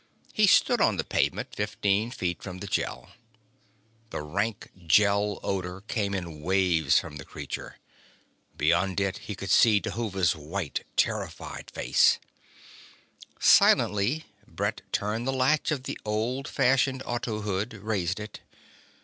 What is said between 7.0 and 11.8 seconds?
the creature. Beyond it he could see Dhuva's white terrified